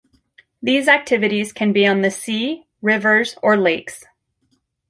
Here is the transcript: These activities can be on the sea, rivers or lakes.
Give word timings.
These 0.63 0.87
activities 0.87 1.53
can 1.53 1.73
be 1.73 1.85
on 1.85 2.01
the 2.01 2.09
sea, 2.09 2.65
rivers 2.81 3.37
or 3.43 3.55
lakes. 3.55 4.03